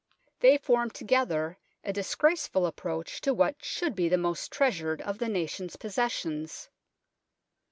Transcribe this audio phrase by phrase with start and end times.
[0.39, 5.29] They form together a disgraceful approach to what should be the most treasured of the
[5.29, 6.69] nation's possessions.